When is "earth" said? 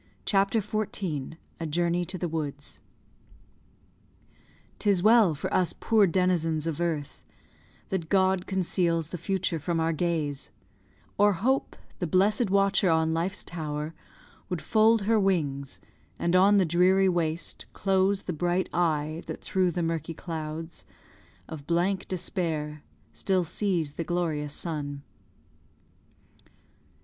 6.81-7.23